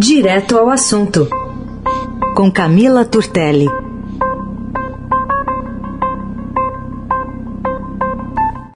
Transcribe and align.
Direto 0.00 0.56
ao 0.56 0.70
assunto, 0.70 1.28
com 2.36 2.52
Camila 2.52 3.04
Turtelli. 3.04 3.66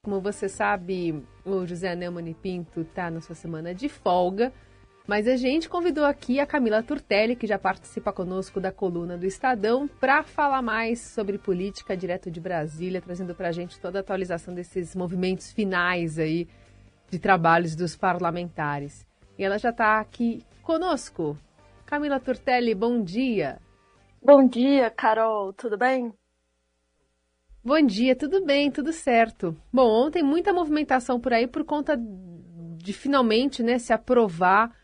Como 0.03 0.21
você 0.21 0.49
sabe, 0.49 1.23
o 1.45 1.65
José 1.65 1.95
Neumann 1.95 2.35
Pinto 2.35 2.81
está 2.81 3.09
na 3.09 3.21
sua 3.21 3.37
semana 3.37 3.73
de 3.73 3.89
folga, 3.89 4.53
mas 5.07 5.29
a 5.29 5.37
gente 5.37 5.69
convidou 5.69 6.05
aqui 6.05 6.41
a 6.41 6.47
Camila 6.47 6.83
Turtelli, 6.83 7.37
que 7.37 7.47
já 7.47 7.57
participa 7.57 8.13
conosco 8.13 8.61
da 8.61 8.73
coluna 8.73 9.17
do 9.17 9.25
Estadão, 9.25 9.87
para 9.87 10.25
falar 10.25 10.61
mais 10.61 11.01
sobre 11.01 11.39
política 11.39 11.97
direto 11.97 12.33
de 12.33 12.41
Brasília, 12.41 13.01
trazendo 13.01 13.33
para 13.33 13.51
a 13.51 13.53
gente 13.53 13.79
toda 13.79 14.01
a 14.01 14.01
atualização 14.01 14.53
desses 14.53 14.97
movimentos 14.97 15.53
finais 15.53 16.19
aí 16.19 16.49
de 17.09 17.21
trabalhos 17.21 17.77
dos 17.77 17.95
parlamentares. 17.95 19.07
E 19.39 19.45
ela 19.45 19.57
já 19.57 19.71
está 19.71 20.01
aqui 20.01 20.43
conosco. 20.63 21.37
Camila 21.85 22.19
Turtelli, 22.19 22.75
bom 22.75 23.03
dia. 23.03 23.61
Bom 24.23 24.47
dia, 24.47 24.89
Carol, 24.89 25.53
tudo 25.53 25.77
bem? 25.77 26.13
Bom 27.65 27.81
dia, 27.81 28.17
tudo 28.17 28.45
bem, 28.45 28.71
tudo 28.71 28.93
certo. 28.93 29.57
Bom, 29.73 29.89
ontem 29.89 30.23
muita 30.23 30.53
movimentação 30.53 31.21
por 31.21 31.33
aí 31.33 31.47
por 31.47 31.65
conta 31.65 31.97
de 31.97 32.93
finalmente 32.93 33.63
né, 33.63 33.79
se 33.79 33.93
aprovar 33.93 34.75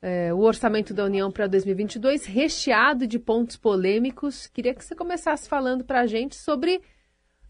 é, 0.00 0.34
o 0.34 0.38
orçamento 0.38 0.92
da 0.92 1.04
União 1.04 1.30
para 1.30 1.46
2022, 1.46 2.26
recheado 2.26 3.06
de 3.06 3.18
pontos 3.18 3.56
polêmicos. 3.56 4.46
Queria 4.48 4.74
que 4.74 4.84
você 4.84 4.94
começasse 4.94 5.48
falando 5.48 5.84
para 5.84 6.00
a 6.00 6.06
gente 6.06 6.34
sobre 6.36 6.80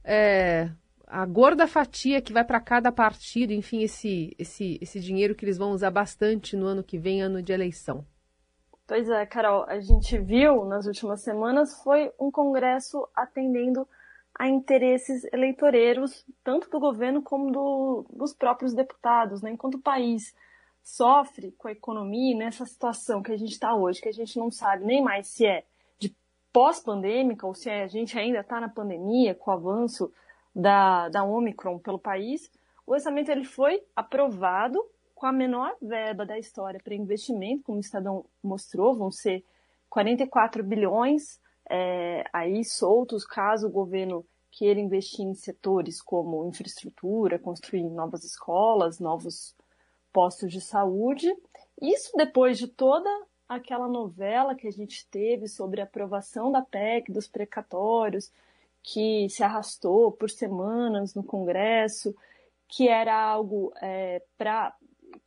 é, 0.04 0.70
a 1.12 1.26
gorda 1.26 1.66
fatia 1.66 2.22
que 2.22 2.32
vai 2.32 2.42
para 2.42 2.58
cada 2.58 2.90
partido, 2.90 3.52
enfim, 3.52 3.82
esse, 3.82 4.34
esse, 4.38 4.78
esse 4.80 4.98
dinheiro 4.98 5.34
que 5.34 5.44
eles 5.44 5.58
vão 5.58 5.72
usar 5.72 5.90
bastante 5.90 6.56
no 6.56 6.64
ano 6.64 6.82
que 6.82 6.96
vem, 6.96 7.20
ano 7.20 7.42
de 7.42 7.52
eleição. 7.52 8.02
Pois 8.86 9.10
é, 9.10 9.26
Carol, 9.26 9.66
a 9.68 9.78
gente 9.78 10.18
viu 10.18 10.64
nas 10.64 10.86
últimas 10.86 11.20
semanas 11.20 11.82
foi 11.82 12.10
um 12.18 12.30
congresso 12.30 13.06
atendendo 13.14 13.86
a 14.34 14.48
interesses 14.48 15.24
eleitoreiros, 15.30 16.24
tanto 16.42 16.70
do 16.70 16.80
governo 16.80 17.20
como 17.20 17.52
do, 17.52 18.06
dos 18.10 18.32
próprios 18.32 18.72
deputados, 18.72 19.42
né? 19.42 19.50
enquanto 19.50 19.74
o 19.74 19.82
país 19.82 20.34
sofre 20.82 21.52
com 21.58 21.68
a 21.68 21.72
economia 21.72 22.34
nessa 22.34 22.64
situação 22.64 23.22
que 23.22 23.32
a 23.32 23.36
gente 23.36 23.52
está 23.52 23.74
hoje, 23.74 24.00
que 24.00 24.08
a 24.08 24.12
gente 24.12 24.38
não 24.38 24.50
sabe 24.50 24.86
nem 24.86 25.02
mais 25.02 25.26
se 25.26 25.44
é 25.44 25.62
de 25.98 26.16
pós-pandêmica 26.50 27.46
ou 27.46 27.54
se 27.54 27.68
a 27.68 27.86
gente 27.86 28.18
ainda 28.18 28.40
está 28.40 28.58
na 28.58 28.68
pandemia, 28.70 29.34
com 29.34 29.50
o 29.50 29.54
avanço 29.54 30.10
da, 30.54 31.08
da 31.08 31.24
Omicron 31.24 31.78
pelo 31.78 31.98
país, 31.98 32.50
o 32.86 32.92
orçamento 32.92 33.30
ele 33.30 33.44
foi 33.44 33.82
aprovado 33.94 34.78
com 35.14 35.26
a 35.26 35.32
menor 35.32 35.76
verba 35.80 36.26
da 36.26 36.38
história 36.38 36.80
para 36.82 36.94
investimento, 36.94 37.62
como 37.62 37.78
o 37.78 37.80
Estadão 37.80 38.24
mostrou, 38.42 38.94
vão 38.94 39.10
ser 39.10 39.44
44 39.88 40.64
bilhões 40.64 41.40
é, 41.70 42.24
aí 42.32 42.64
soltos 42.64 43.24
caso 43.24 43.66
o 43.66 43.70
governo 43.70 44.26
queira 44.50 44.80
investir 44.80 45.24
em 45.24 45.34
setores 45.34 46.02
como 46.02 46.46
infraestrutura, 46.46 47.38
construir 47.38 47.84
novas 47.84 48.24
escolas, 48.24 49.00
novos 49.00 49.56
postos 50.12 50.52
de 50.52 50.60
saúde. 50.60 51.34
Isso 51.80 52.12
depois 52.16 52.58
de 52.58 52.68
toda 52.68 53.08
aquela 53.48 53.88
novela 53.88 54.54
que 54.54 54.68
a 54.68 54.70
gente 54.70 55.08
teve 55.08 55.48
sobre 55.48 55.80
a 55.80 55.84
aprovação 55.84 56.52
da 56.52 56.60
PEC, 56.60 57.10
dos 57.10 57.26
precatórios, 57.26 58.30
que 58.82 59.28
se 59.28 59.42
arrastou 59.42 60.10
por 60.12 60.28
semanas 60.28 61.14
no 61.14 61.22
Congresso, 61.22 62.14
que 62.68 62.88
era 62.88 63.14
algo 63.14 63.72
é, 63.80 64.22
para 64.36 64.74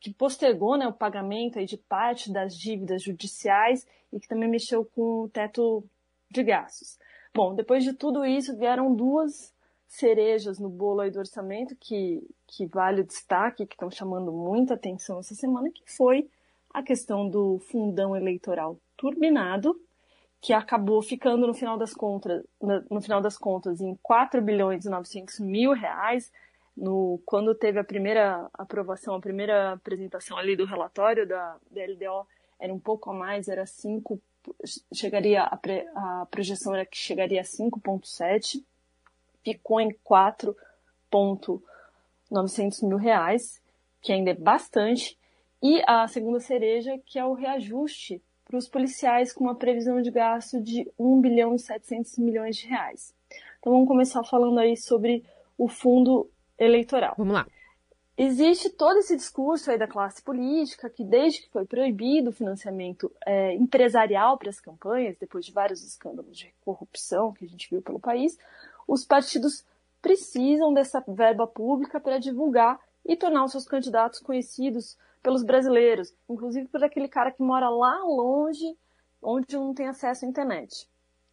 que 0.00 0.12
postergou 0.12 0.76
né, 0.76 0.86
o 0.86 0.92
pagamento 0.92 1.58
aí 1.58 1.64
de 1.64 1.76
parte 1.76 2.32
das 2.32 2.56
dívidas 2.56 3.02
judiciais 3.02 3.86
e 4.12 4.20
que 4.20 4.28
também 4.28 4.48
mexeu 4.48 4.84
com 4.84 5.22
o 5.22 5.28
teto 5.28 5.84
de 6.30 6.42
gastos. 6.42 6.98
Bom, 7.34 7.54
depois 7.54 7.84
de 7.84 7.92
tudo 7.92 8.24
isso, 8.24 8.56
vieram 8.56 8.94
duas 8.94 9.54
cerejas 9.86 10.58
no 10.58 10.68
bolo 10.68 11.00
aí 11.00 11.10
do 11.10 11.18
orçamento 11.18 11.76
que, 11.76 12.22
que 12.46 12.66
vale 12.66 13.02
o 13.02 13.06
destaque, 13.06 13.66
que 13.66 13.74
estão 13.74 13.90
chamando 13.90 14.32
muita 14.32 14.74
atenção 14.74 15.20
essa 15.20 15.34
semana, 15.34 15.70
que 15.70 15.82
foi 15.86 16.28
a 16.70 16.82
questão 16.82 17.28
do 17.28 17.58
fundão 17.60 18.16
eleitoral 18.16 18.78
turbinado, 18.96 19.80
que 20.40 20.52
acabou 20.52 21.00
ficando 21.02 21.46
no 21.46 21.54
final 21.54 21.78
das 21.78 21.94
contas, 21.94 22.44
no 22.90 23.00
final 23.00 23.20
das 23.20 23.38
contas 23.38 23.80
em 23.80 23.96
4 24.02 24.42
bilhões 24.42 24.84
e 24.84 24.90
900 24.90 25.38
mil 25.40 25.72
reais, 25.72 26.32
no, 26.76 27.20
quando 27.24 27.54
teve 27.54 27.78
a 27.78 27.84
primeira 27.84 28.50
aprovação, 28.52 29.14
a 29.14 29.20
primeira 29.20 29.72
apresentação 29.72 30.36
ali 30.36 30.54
do 30.54 30.66
relatório 30.66 31.26
da, 31.26 31.56
da 31.70 31.86
LDO, 31.86 32.26
era 32.60 32.70
um 32.72 32.78
pouco 32.78 33.10
a 33.10 33.14
mais, 33.14 33.48
era 33.48 33.66
5, 33.66 34.20
chegaria, 34.92 35.42
a, 35.42 35.56
pre, 35.56 35.88
a 35.94 36.26
projeção 36.30 36.74
era 36.74 36.84
que 36.84 36.98
chegaria 36.98 37.40
a 37.40 37.44
5,7, 37.44 38.62
ficou 39.42 39.80
em 39.80 39.90
4,900 40.04 42.82
mil 42.82 42.98
reais, 42.98 43.58
que 44.02 44.12
ainda 44.12 44.30
é 44.30 44.34
bastante, 44.34 45.18
e 45.62 45.82
a 45.86 46.06
segunda 46.06 46.40
cereja, 46.40 46.98
que 47.06 47.18
é 47.18 47.24
o 47.24 47.32
reajuste 47.32 48.20
para 48.46 48.56
os 48.56 48.68
policiais 48.68 49.32
com 49.32 49.44
uma 49.44 49.54
previsão 49.54 50.00
de 50.00 50.10
gasto 50.10 50.60
de 50.60 50.90
1 50.98 51.20
bilhão 51.20 51.54
e 51.54 51.58
700 51.58 52.16
milhões 52.18 52.56
de 52.56 52.66
reais. 52.66 53.12
Então 53.58 53.72
vamos 53.72 53.88
começar 53.88 54.22
falando 54.22 54.58
aí 54.58 54.76
sobre 54.76 55.24
o 55.58 55.68
fundo 55.68 56.30
eleitoral. 56.58 57.14
Vamos 57.18 57.34
lá. 57.34 57.46
Existe 58.18 58.70
todo 58.70 58.98
esse 58.98 59.14
discurso 59.14 59.70
aí 59.70 59.76
da 59.76 59.86
classe 59.86 60.22
política 60.22 60.88
que 60.88 61.04
desde 61.04 61.42
que 61.42 61.50
foi 61.50 61.66
proibido 61.66 62.30
o 62.30 62.32
financiamento 62.32 63.12
é, 63.26 63.54
empresarial 63.54 64.38
para 64.38 64.48
as 64.48 64.58
campanhas, 64.58 65.18
depois 65.18 65.44
de 65.44 65.52
vários 65.52 65.82
escândalos 65.82 66.38
de 66.38 66.54
corrupção 66.64 67.32
que 67.32 67.44
a 67.44 67.48
gente 67.48 67.68
viu 67.68 67.82
pelo 67.82 68.00
país, 68.00 68.38
os 68.88 69.04
partidos 69.04 69.66
precisam 70.00 70.72
dessa 70.72 71.04
verba 71.06 71.46
pública 71.46 72.00
para 72.00 72.18
divulgar 72.18 72.80
e 73.04 73.16
tornar 73.16 73.44
os 73.44 73.50
seus 73.50 73.66
candidatos 73.66 74.20
conhecidos 74.20 74.96
pelos 75.26 75.42
brasileiros, 75.42 76.14
inclusive 76.30 76.68
por 76.68 76.84
aquele 76.84 77.08
cara 77.08 77.32
que 77.32 77.42
mora 77.42 77.68
lá 77.68 77.98
longe, 78.04 78.78
onde 79.20 79.56
não 79.56 79.74
tem 79.74 79.88
acesso 79.88 80.24
à 80.24 80.28
internet. 80.28 80.88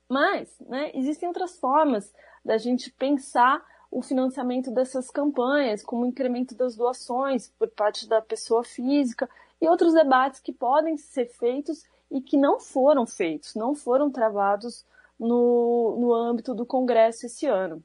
Mas, 0.09 0.49
né, 0.61 0.89
existem 0.95 1.27
outras 1.27 1.59
formas 1.59 2.11
da 2.43 2.57
gente 2.57 2.89
pensar 2.89 3.63
o 3.91 4.01
financiamento 4.01 4.71
dessas 4.71 5.11
campanhas, 5.11 5.83
como 5.83 6.01
o 6.01 6.07
incremento 6.07 6.55
das 6.55 6.75
doações 6.75 7.53
por 7.59 7.69
parte 7.69 8.09
da 8.09 8.19
pessoa 8.19 8.63
física 8.63 9.29
e 9.61 9.69
outros 9.69 9.93
debates 9.93 10.39
que 10.39 10.51
podem 10.51 10.97
ser 10.97 11.27
feitos 11.27 11.85
e 12.09 12.19
que 12.19 12.35
não 12.35 12.59
foram 12.59 13.05
feitos, 13.05 13.53
não 13.53 13.75
foram 13.75 14.09
travados 14.09 14.83
no, 15.19 15.97
no 15.99 16.11
âmbito 16.15 16.55
do 16.55 16.65
Congresso 16.65 17.27
esse 17.27 17.45
ano. 17.45 17.83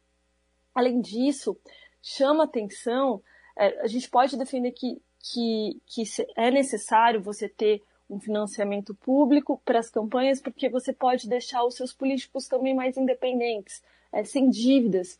Além 0.75 1.03
disso, 1.03 1.55
chama 2.01 2.45
atenção, 2.45 3.21
é, 3.55 3.83
a 3.83 3.87
gente 3.87 4.09
pode 4.09 4.39
defender 4.39 4.73
que 4.73 5.03
que, 5.21 5.81
que 5.87 6.03
é 6.37 6.51
necessário 6.51 7.21
você 7.21 7.49
ter 7.49 7.83
um 8.09 8.19
financiamento 8.19 8.95
público 8.95 9.61
para 9.65 9.79
as 9.79 9.91
campanhas, 9.91 10.41
porque 10.41 10.69
você 10.69 10.93
pode 10.93 11.29
deixar 11.29 11.65
os 11.65 11.75
seus 11.75 11.93
políticos 11.93 12.49
também 12.49 12.75
mais 12.75 12.97
independentes, 12.97 13.83
é, 14.11 14.25
sem 14.25 14.49
dívidas 14.49 15.19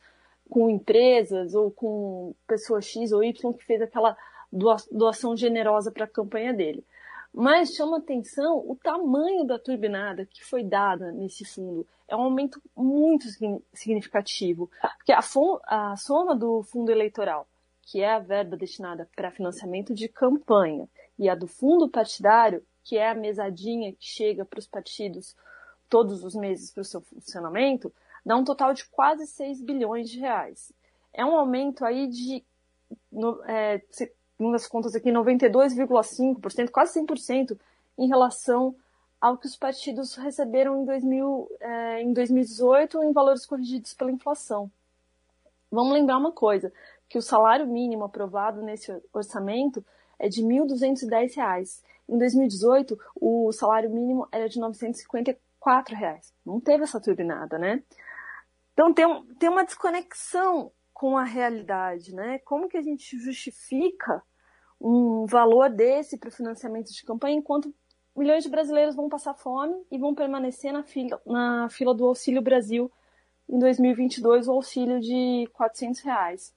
com 0.49 0.71
empresas 0.71 1.55
ou 1.55 1.71
com 1.71 2.35
pessoa 2.47 2.81
X 2.81 3.13
ou 3.13 3.23
Y 3.23 3.53
que 3.53 3.65
fez 3.65 3.83
aquela 3.83 4.17
doação 4.91 5.37
generosa 5.37 5.91
para 5.91 6.05
a 6.05 6.09
campanha 6.09 6.55
dele. 6.55 6.83
Mas 7.33 7.75
chama 7.75 7.99
atenção 7.99 8.57
o 8.67 8.75
tamanho 8.75 9.45
da 9.45 9.59
turbinada 9.59 10.25
que 10.25 10.43
foi 10.43 10.65
dada 10.65 11.13
nesse 11.13 11.45
fundo. 11.45 11.87
É 12.09 12.17
um 12.17 12.23
aumento 12.23 12.61
muito 12.75 13.27
significativo, 13.75 14.71
porque 14.97 15.13
a, 15.13 15.21
a 15.67 15.97
soma 15.97 16.35
do 16.35 16.63
fundo 16.63 16.91
eleitoral 16.91 17.47
que 17.89 18.03
é 18.03 18.13
a 18.13 18.19
verba 18.19 18.55
destinada 18.55 19.09
para 19.17 19.31
financiamento 19.31 19.95
de 19.95 20.09
campanha, 20.09 20.87
e 21.19 21.27
a 21.27 21.35
do 21.35 21.47
fundo 21.47 21.89
partidário, 21.89 22.63
que 22.85 22.99
é 22.99 23.09
a 23.09 23.15
mesadinha 23.15 23.95
que 23.95 24.07
chega 24.07 24.45
para 24.45 24.59
os 24.59 24.67
partidos 24.67 25.35
todos 25.89 26.23
os 26.23 26.35
meses 26.35 26.71
para 26.71 26.83
o 26.83 26.85
seu 26.85 27.01
funcionamento, 27.01 27.91
dá 28.25 28.37
um 28.37 28.45
total 28.45 28.75
de 28.75 28.85
quase 28.85 29.27
6 29.27 29.63
bilhões 29.63 30.11
de 30.11 30.21
reais. 30.21 30.71
É 31.15 31.25
um 31.25 31.35
aumento 31.35 31.83
aí 31.83 32.07
de, 32.09 32.45
no, 33.11 33.43
é, 33.47 33.81
segundo 33.91 34.55
as 34.55 34.69
contas 34.69 34.95
aqui, 34.95 35.11
92,5%, 35.11 36.71
quase 36.71 37.01
100% 37.01 37.59
em 37.97 38.07
relação 38.07 38.77
ao 39.19 39.39
que 39.39 39.47
os 39.47 39.57
partidos 39.57 40.15
receberam 40.15 40.83
em, 40.83 40.85
2000, 40.85 41.51
é, 41.59 42.03
em 42.03 42.13
2018 42.13 43.03
em 43.03 43.13
valores 43.13 43.47
corrigidos 43.47 43.95
pela 43.95 44.13
inflação. 44.13 44.71
Vamos 45.71 45.93
lembrar 45.93 46.17
uma 46.17 46.33
coisa, 46.33 46.73
que 47.09 47.19
o 47.19 47.23
salário 47.23 47.67
mínimo 47.67 48.05
aprovado 48.05 48.63
nesse 48.63 48.93
orçamento 49.13 49.85
é 50.19 50.29
de 50.29 50.43
R$ 50.43 50.49
1.210. 50.49 51.83
Em 52.09 52.19
2018, 52.19 52.99
o 53.21 53.53
salário 53.53 53.91
mínimo 53.91 54.27
era 54.33 54.49
de 54.49 54.59
954 54.59 55.95
reais. 55.95 56.33
Não 56.45 56.61
teve 56.61 56.85
essa 56.85 57.01
turbinada, 57.01 57.59
né? 57.59 57.83
Então 58.73 58.93
tem, 58.93 59.07
um, 59.07 59.25
tem 59.35 59.49
uma 59.49 59.65
desconexão 59.65 60.71
com 60.93 61.17
a 61.17 61.25
realidade, 61.25 62.15
né? 62.15 62.39
Como 62.41 62.69
que 62.69 62.77
a 62.77 62.83
gente 62.83 63.19
justifica 63.19 64.23
um 64.81 65.27
valor 65.27 65.71
desse 65.71 66.17
para 66.17 66.29
o 66.29 66.33
financiamento 66.33 66.93
de 66.93 67.05
campanha 67.05 67.37
enquanto 67.37 67.75
milhões 68.17 68.43
de 68.43 68.51
brasileiros 68.51 68.95
vão 68.95 69.09
passar 69.09 69.35
fome 69.35 69.75
e 69.91 69.99
vão 69.99 70.15
permanecer 70.15 70.73
na 70.73 70.83
fila, 70.83 71.21
na 71.27 71.69
fila 71.69 71.95
do 71.95 72.07
Auxílio 72.07 72.43
Brasil 72.43 72.91
em 73.49 73.59
2022, 73.59 74.47
o 74.47 74.53
auxílio 74.53 75.01
de 75.01 75.49
400 75.55 76.01
reais. 76.01 76.55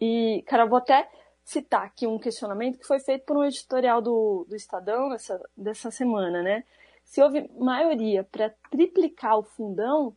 E, 0.00 0.42
cara, 0.46 0.66
vou 0.66 0.78
até 0.78 1.08
citar 1.44 1.84
aqui 1.84 2.06
um 2.06 2.18
questionamento 2.18 2.78
que 2.78 2.86
foi 2.86 2.98
feito 2.98 3.24
por 3.24 3.36
um 3.36 3.44
editorial 3.44 4.00
do, 4.00 4.46
do 4.48 4.56
Estadão 4.56 5.10
dessa, 5.10 5.40
dessa 5.56 5.90
semana, 5.90 6.42
né? 6.42 6.64
Se 7.04 7.22
houve 7.22 7.48
maioria 7.58 8.24
para 8.24 8.54
triplicar 8.70 9.38
o 9.38 9.42
fundão, 9.42 10.16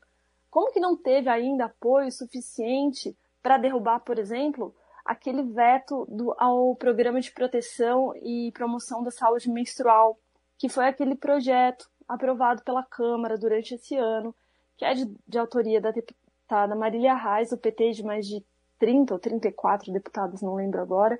como 0.49 0.71
que 0.71 0.79
não 0.79 0.95
teve 0.95 1.29
ainda 1.29 1.65
apoio 1.65 2.11
suficiente 2.11 3.15
para 3.43 3.57
derrubar, 3.57 3.99
por 3.99 4.17
exemplo, 4.17 4.73
aquele 5.05 5.43
veto 5.43 6.05
do, 6.09 6.33
ao 6.37 6.75
programa 6.75 7.19
de 7.19 7.31
proteção 7.31 8.13
e 8.21 8.51
promoção 8.53 9.03
da 9.03 9.11
saúde 9.11 9.49
menstrual, 9.49 10.17
que 10.57 10.69
foi 10.69 10.87
aquele 10.87 11.15
projeto 11.15 11.89
aprovado 12.07 12.63
pela 12.63 12.83
Câmara 12.83 13.37
durante 13.37 13.75
esse 13.75 13.95
ano, 13.95 14.33
que 14.77 14.85
é 14.85 14.93
de, 14.93 15.13
de 15.27 15.37
autoria 15.37 15.81
da 15.81 15.91
deputada 15.91 16.75
Marília 16.75 17.15
Reis, 17.15 17.49
do 17.49 17.57
PT 17.57 17.91
de 17.91 18.03
mais 18.03 18.25
de 18.25 18.43
30 18.79 19.13
ou 19.13 19.19
34 19.19 19.91
deputados, 19.91 20.41
não 20.41 20.55
lembro 20.55 20.81
agora, 20.81 21.17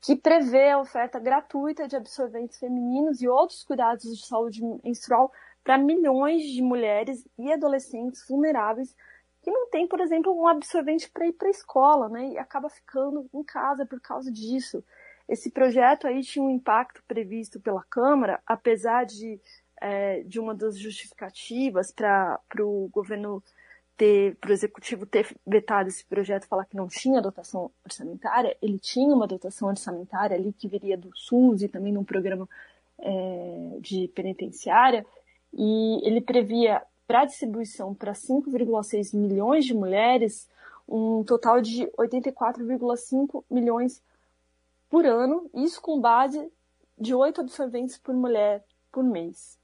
que 0.00 0.16
prevê 0.16 0.70
a 0.70 0.80
oferta 0.80 1.18
gratuita 1.18 1.86
de 1.86 1.96
absorventes 1.96 2.58
femininos 2.58 3.22
e 3.22 3.28
outros 3.28 3.62
cuidados 3.62 4.04
de 4.04 4.26
saúde 4.26 4.60
menstrual 4.82 5.32
para 5.62 5.78
milhões 5.78 6.42
de 6.42 6.60
mulheres 6.60 7.26
e 7.38 7.52
adolescentes 7.52 8.26
vulneráveis 8.28 8.94
que 9.42 9.50
não 9.50 9.68
tem, 9.68 9.86
por 9.86 10.00
exemplo, 10.00 10.32
um 10.32 10.46
absorvente 10.46 11.10
para 11.10 11.26
ir 11.26 11.32
para 11.32 11.48
a 11.48 11.50
escola, 11.50 12.08
né? 12.08 12.28
E 12.28 12.38
acaba 12.38 12.70
ficando 12.70 13.28
em 13.34 13.42
casa 13.42 13.84
por 13.84 14.00
causa 14.00 14.30
disso. 14.30 14.84
Esse 15.28 15.50
projeto 15.50 16.06
aí 16.06 16.22
tinha 16.22 16.44
um 16.44 16.50
impacto 16.50 17.02
previsto 17.08 17.60
pela 17.60 17.82
Câmara, 17.84 18.40
apesar 18.46 19.04
de, 19.04 19.40
é, 19.80 20.22
de 20.22 20.38
uma 20.38 20.54
das 20.54 20.78
justificativas 20.78 21.90
para 21.90 22.38
o 22.60 22.88
governo 22.92 23.42
ter, 23.96 24.36
para 24.36 24.50
o 24.50 24.52
executivo 24.52 25.06
ter 25.06 25.34
vetado 25.46 25.88
esse 25.88 26.04
projeto, 26.04 26.46
falar 26.46 26.64
que 26.64 26.76
não 26.76 26.88
tinha 26.88 27.20
dotação 27.20 27.70
orçamentária, 27.84 28.56
ele 28.60 28.78
tinha 28.78 29.14
uma 29.14 29.26
dotação 29.26 29.68
orçamentária 29.68 30.36
ali 30.36 30.52
que 30.52 30.68
viria 30.68 30.96
do 30.96 31.10
SUS 31.14 31.62
e 31.62 31.68
também 31.68 31.92
num 31.92 32.04
programa 32.04 32.48
é, 32.98 33.76
de 33.80 34.08
penitenciária, 34.08 35.04
e 35.52 36.00
ele 36.06 36.20
previa 36.20 36.82
para 37.06 37.24
distribuição 37.24 37.94
para 37.94 38.12
5,6 38.12 39.14
milhões 39.16 39.64
de 39.64 39.74
mulheres, 39.74 40.48
um 40.88 41.22
total 41.24 41.60
de 41.60 41.86
84,5 41.98 43.44
milhões 43.50 44.02
por 44.88 45.06
ano, 45.06 45.48
isso 45.54 45.80
com 45.80 46.00
base 46.00 46.50
de 46.98 47.14
oito 47.14 47.40
absorventes 47.40 47.98
por 47.98 48.14
mulher 48.14 48.64
por 48.90 49.02
mês. 49.02 49.58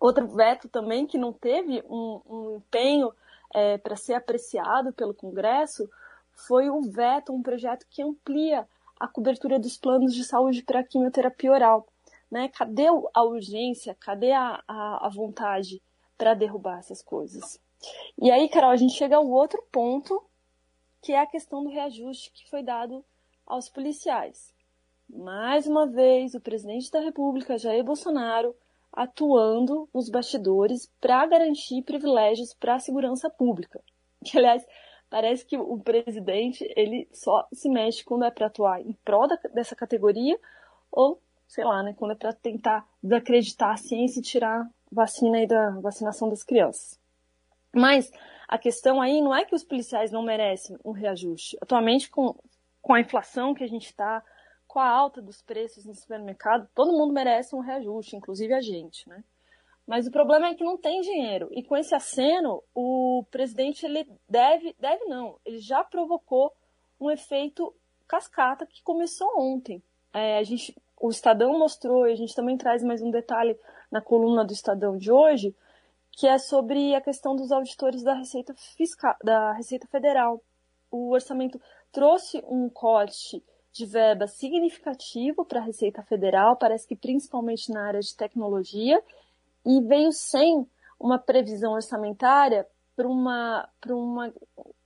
Outro 0.00 0.26
veto 0.28 0.68
também 0.68 1.06
que 1.06 1.18
não 1.18 1.32
teve 1.32 1.82
um, 1.88 2.20
um 2.24 2.56
empenho 2.56 3.12
é, 3.54 3.78
para 3.78 3.96
ser 3.96 4.14
apreciado 4.14 4.92
pelo 4.92 5.14
Congresso 5.14 5.88
foi 6.32 6.70
o 6.70 6.82
veto, 6.82 7.32
um 7.32 7.42
projeto 7.42 7.86
que 7.90 8.02
amplia 8.02 8.66
a 8.98 9.08
cobertura 9.08 9.58
dos 9.58 9.76
planos 9.76 10.14
de 10.14 10.24
saúde 10.24 10.62
para 10.62 10.84
quimioterapia 10.84 11.52
oral. 11.52 11.86
Né? 12.30 12.48
Cadê 12.48 12.86
a 13.14 13.22
urgência? 13.22 13.96
Cadê 13.98 14.32
a, 14.32 14.62
a, 14.66 15.06
a 15.06 15.08
vontade 15.08 15.82
para 16.16 16.34
derrubar 16.34 16.78
essas 16.78 17.02
coisas? 17.02 17.60
E 18.20 18.30
aí, 18.30 18.48
Carol, 18.48 18.70
a 18.70 18.76
gente 18.76 18.94
chega 18.94 19.16
ao 19.16 19.28
outro 19.28 19.62
ponto, 19.70 20.22
que 21.00 21.12
é 21.12 21.20
a 21.20 21.26
questão 21.26 21.62
do 21.62 21.70
reajuste 21.70 22.32
que 22.32 22.48
foi 22.50 22.62
dado 22.62 23.04
aos 23.46 23.68
policiais. 23.68 24.52
Mais 25.08 25.66
uma 25.66 25.86
vez, 25.86 26.34
o 26.34 26.40
presidente 26.40 26.90
da 26.90 27.00
República, 27.00 27.56
Jair 27.56 27.82
Bolsonaro, 27.82 28.54
atuando 28.98 29.88
nos 29.94 30.08
bastidores 30.08 30.90
para 31.00 31.24
garantir 31.24 31.82
privilégios 31.82 32.52
para 32.52 32.74
a 32.74 32.80
segurança 32.80 33.30
pública. 33.30 33.80
Que, 34.24 34.36
aliás, 34.36 34.66
parece 35.08 35.46
que 35.46 35.56
o 35.56 35.78
presidente 35.78 36.68
ele 36.76 37.08
só 37.12 37.46
se 37.52 37.68
mexe 37.68 38.02
quando 38.02 38.24
é 38.24 38.32
para 38.32 38.48
atuar 38.48 38.80
em 38.80 38.92
prol 39.04 39.28
dessa 39.54 39.76
categoria 39.76 40.36
ou, 40.90 41.22
sei 41.46 41.64
lá, 41.64 41.84
né, 41.84 41.94
quando 41.96 42.10
é 42.10 42.14
para 42.16 42.32
tentar 42.32 42.84
desacreditar 43.00 43.74
a 43.74 43.76
ciência 43.76 44.18
e 44.18 44.24
tirar 44.24 44.68
vacina 44.90 45.38
aí 45.38 45.46
da 45.46 45.70
vacinação 45.78 46.28
das 46.28 46.42
crianças. 46.42 46.98
Mas 47.72 48.10
a 48.48 48.58
questão 48.58 49.00
aí 49.00 49.22
não 49.22 49.32
é 49.32 49.44
que 49.44 49.54
os 49.54 49.62
policiais 49.62 50.10
não 50.10 50.24
merecem 50.24 50.76
um 50.84 50.90
reajuste. 50.90 51.56
Atualmente, 51.62 52.10
com, 52.10 52.34
com 52.82 52.92
a 52.92 53.00
inflação 53.00 53.54
que 53.54 53.62
a 53.62 53.68
gente 53.68 53.86
está, 53.86 54.20
com 54.68 54.78
a 54.78 54.88
alta 54.88 55.20
dos 55.22 55.40
preços 55.40 55.86
no 55.86 55.94
supermercado, 55.94 56.68
todo 56.74 56.92
mundo 56.92 57.12
merece 57.12 57.56
um 57.56 57.60
reajuste, 57.60 58.14
inclusive 58.14 58.52
a 58.52 58.60
gente, 58.60 59.08
né? 59.08 59.24
Mas 59.86 60.06
o 60.06 60.10
problema 60.10 60.48
é 60.48 60.54
que 60.54 60.62
não 60.62 60.76
tem 60.76 61.00
dinheiro. 61.00 61.48
E 61.50 61.62
com 61.62 61.74
esse 61.74 61.94
aceno, 61.94 62.62
o 62.74 63.24
presidente 63.30 63.86
ele 63.86 64.06
deve, 64.28 64.76
deve 64.78 65.02
não, 65.06 65.36
ele 65.46 65.58
já 65.58 65.82
provocou 65.82 66.52
um 67.00 67.10
efeito 67.10 67.74
cascata 68.06 68.66
que 68.66 68.82
começou 68.82 69.26
ontem. 69.38 69.82
É, 70.12 70.36
a 70.36 70.42
gente, 70.42 70.76
o 71.00 71.08
Estadão 71.08 71.58
mostrou, 71.58 72.06
e 72.06 72.12
a 72.12 72.16
gente 72.16 72.34
também 72.34 72.58
traz 72.58 72.84
mais 72.84 73.00
um 73.00 73.10
detalhe 73.10 73.58
na 73.90 74.02
coluna 74.02 74.44
do 74.44 74.52
Estadão 74.52 74.98
de 74.98 75.10
hoje, 75.10 75.56
que 76.12 76.26
é 76.26 76.36
sobre 76.36 76.94
a 76.94 77.00
questão 77.00 77.34
dos 77.34 77.50
auditores 77.50 78.02
da 78.02 78.12
Receita 78.12 78.52
Fiscal, 78.54 79.16
da 79.24 79.52
Receita 79.52 79.86
Federal. 79.86 80.42
O 80.90 81.12
orçamento 81.12 81.58
trouxe 81.90 82.42
um 82.46 82.68
corte 82.68 83.42
de 83.72 83.86
verba 83.86 84.26
significativo 84.26 85.44
para 85.44 85.60
a 85.60 85.64
Receita 85.64 86.02
Federal, 86.02 86.56
parece 86.56 86.86
que 86.86 86.96
principalmente 86.96 87.72
na 87.72 87.86
área 87.86 88.00
de 88.00 88.16
tecnologia, 88.16 89.02
e 89.64 89.80
veio 89.82 90.12
sem 90.12 90.66
uma 90.98 91.18
previsão 91.18 91.72
orçamentária 91.72 92.66
para 92.96 93.06
uma, 93.06 93.68
uma, 93.86 94.32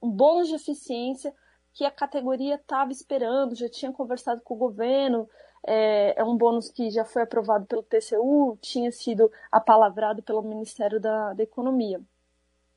um 0.02 0.10
bônus 0.10 0.48
de 0.48 0.54
eficiência 0.54 1.34
que 1.72 1.84
a 1.84 1.90
categoria 1.90 2.56
estava 2.56 2.92
esperando, 2.92 3.54
já 3.54 3.68
tinha 3.68 3.92
conversado 3.92 4.42
com 4.42 4.54
o 4.54 4.58
governo, 4.58 5.28
é, 5.66 6.20
é, 6.20 6.24
um 6.24 6.36
bônus 6.36 6.70
que 6.70 6.90
já 6.90 7.04
foi 7.04 7.22
aprovado 7.22 7.64
pelo 7.66 7.82
TCU, 7.82 8.58
tinha 8.60 8.90
sido 8.92 9.30
apalavrado 9.50 10.22
pelo 10.22 10.42
Ministério 10.42 11.00
da, 11.00 11.32
da 11.32 11.42
Economia. 11.42 12.00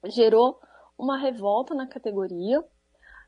Gerou 0.05 0.59
uma 0.97 1.17
revolta 1.17 1.73
na 1.73 1.87
categoria, 1.87 2.63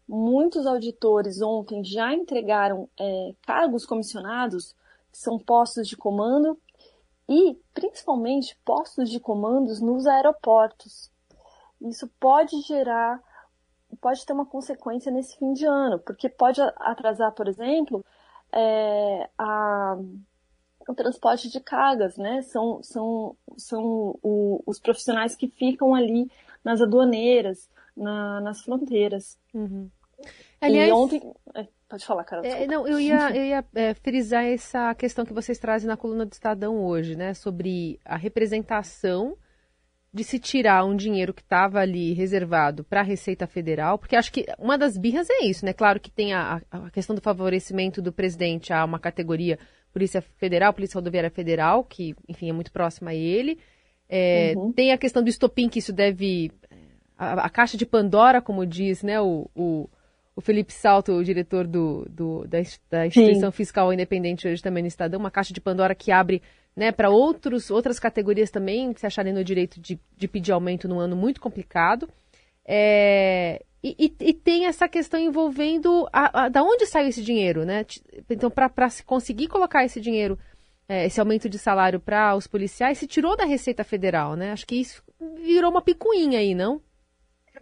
Muitos 0.07 0.65
auditores 0.65 1.41
ontem 1.41 1.83
já 1.83 2.13
entregaram 2.13 2.87
é, 2.97 3.35
cargos 3.45 3.85
comissionados, 3.85 4.73
que 5.11 5.17
são 5.17 5.37
postos 5.37 5.87
de 5.87 5.97
comando, 5.97 6.57
e 7.27 7.57
principalmente 7.73 8.57
postos 8.63 9.09
de 9.09 9.19
comandos 9.19 9.81
nos 9.81 10.07
aeroportos. 10.07 11.11
Isso 11.81 12.09
pode 12.19 12.61
gerar, 12.61 13.21
pode 13.99 14.25
ter 14.25 14.33
uma 14.33 14.45
consequência 14.45 15.11
nesse 15.11 15.37
fim 15.37 15.53
de 15.53 15.65
ano, 15.65 15.99
porque 15.99 16.29
pode 16.29 16.61
atrasar, 16.61 17.33
por 17.33 17.47
exemplo, 17.47 18.03
é, 18.51 19.29
a, 19.37 19.97
o 20.87 20.95
transporte 20.95 21.49
de 21.49 21.59
cargas, 21.59 22.15
né? 22.17 22.41
São, 22.43 22.81
são, 22.81 23.35
são 23.57 24.17
o, 24.23 24.63
os 24.65 24.79
profissionais 24.79 25.35
que 25.35 25.49
ficam 25.49 25.93
ali 25.93 26.31
nas 26.63 26.81
aduaneiras, 26.81 27.69
na, 27.95 28.39
nas 28.39 28.61
fronteiras. 28.61 29.37
Uhum. 29.53 29.89
Aliás, 30.59 30.89
e 30.89 30.91
ontem. 30.91 31.21
É, 31.55 31.67
pode 31.87 32.05
falar, 32.05 32.23
Carol. 32.23 32.45
É, 32.45 32.65
não, 32.65 32.87
eu 32.87 32.99
ia, 32.99 33.29
eu 33.35 33.45
ia 33.45 33.65
é, 33.75 33.93
frisar 33.93 34.43
essa 34.43 34.93
questão 34.95 35.25
que 35.25 35.33
vocês 35.33 35.57
trazem 35.57 35.87
na 35.87 35.97
coluna 35.97 36.25
do 36.25 36.31
Estadão 36.31 36.83
hoje, 36.83 37.15
né? 37.15 37.33
Sobre 37.33 37.99
a 38.03 38.17
representação 38.17 39.37
de 40.13 40.23
se 40.23 40.39
tirar 40.39 40.83
um 40.85 40.95
dinheiro 40.95 41.33
que 41.33 41.41
estava 41.41 41.79
ali 41.79 42.13
reservado 42.13 42.83
para 42.83 43.01
a 43.01 43.03
Receita 43.03 43.45
Federal, 43.45 43.99
porque 43.99 44.15
acho 44.15 44.31
que 44.31 44.45
uma 44.57 44.77
das 44.77 44.97
birras 44.97 45.29
é 45.29 45.45
isso, 45.45 45.65
né? 45.65 45.73
Claro 45.73 45.99
que 45.99 46.09
tem 46.09 46.33
a, 46.33 46.61
a 46.71 46.89
questão 46.89 47.15
do 47.15 47.21
favorecimento 47.21 48.01
do 48.01 48.11
presidente 48.11 48.73
a 48.73 48.83
uma 48.83 48.99
categoria 48.99 49.59
Polícia 49.93 50.21
Federal, 50.21 50.73
Polícia 50.73 50.97
Rodoviária 50.97 51.29
Federal, 51.29 51.83
que, 51.83 52.15
enfim, 52.27 52.49
é 52.49 52.53
muito 52.53 52.71
próxima 52.71 53.11
a 53.11 53.15
ele. 53.15 53.59
É, 54.09 54.53
uhum. 54.55 54.71
Tem 54.71 54.91
a 54.91 54.97
questão 54.97 55.23
do 55.23 55.29
estopim, 55.29 55.67
que 55.67 55.79
isso 55.79 55.91
deve. 55.91 56.51
A, 57.17 57.45
a, 57.45 57.49
caixa 57.49 57.77
de 57.77 57.85
Pandora, 57.85 58.41
como 58.41 58.65
diz 58.65 59.01
né, 59.01 59.19
o, 59.19 59.49
o, 59.55 59.89
o 60.37 60.41
Felipe 60.41 60.71
Salto, 60.71 61.13
o 61.13 61.23
diretor 61.23 61.65
do, 61.65 62.05
do 62.07 62.45
da, 62.47 62.59
da, 62.91 63.07
Instituição 63.07 63.49
Sim. 63.49 63.57
Fiscal 63.57 63.91
Independente 63.91 64.47
hoje 64.47 64.61
também 64.61 64.83
no 64.83 64.87
Estadão, 64.87 65.19
uma 65.19 65.31
caixa 65.31 65.51
de 65.51 65.59
Pandora 65.59 65.95
que 65.95 66.11
abre 66.11 66.43
né, 66.75 66.91
para 66.91 67.09
outras 67.09 67.99
categorias 67.99 68.51
também 68.51 68.93
que 68.93 68.99
se 68.99 69.07
acharem 69.07 69.33
no 69.33 69.43
direito 69.43 69.81
de, 69.81 69.99
de 70.15 70.27
pedir 70.27 70.51
aumento 70.51 70.87
num 70.87 70.99
ano 70.99 71.15
muito 71.15 71.41
complicado. 71.41 72.07
É, 72.63 73.63
e, 73.83 73.95
e, 73.97 74.15
e, 74.29 74.33
tem 74.33 74.67
essa 74.67 74.87
questão 74.87 75.19
envolvendo 75.19 76.07
a, 76.13 76.43
a, 76.43 76.49
da 76.49 76.61
onde 76.61 76.85
sai 76.85 77.07
esse 77.07 77.23
dinheiro, 77.23 77.65
né? 77.65 77.83
Então, 78.29 78.51
para 78.51 78.89
se 78.89 79.03
conseguir 79.03 79.47
colocar 79.47 79.85
esse 79.85 79.99
dinheiro, 79.99 80.37
é, 80.87 81.07
esse 81.07 81.19
aumento 81.19 81.49
de 81.49 81.57
salário 81.57 81.99
para 81.99 82.35
os 82.35 82.45
policiais, 82.45 82.99
se 82.99 83.07
tirou 83.07 83.35
da 83.35 83.45
Receita 83.45 83.83
Federal, 83.83 84.35
né? 84.35 84.51
Acho 84.51 84.67
que 84.67 84.75
isso 84.75 85.01
virou 85.43 85.71
uma 85.71 85.81
picuinha 85.81 86.37
aí, 86.37 86.53
não? 86.53 86.79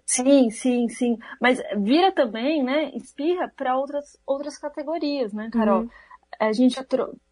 Sim, 0.06 0.52
sim, 0.52 0.88
sim. 0.88 1.18
Mas 1.42 1.60
vira 1.78 2.12
também, 2.12 2.64
né? 2.64 2.92
Espirra 2.94 3.52
para 3.56 3.78
outras, 3.78 4.18
outras 4.26 4.58
categorias, 4.58 5.34
né, 5.34 5.50
Carol? 5.52 5.82
Uhum. 5.82 5.90
a 6.40 6.54
gente 6.54 6.78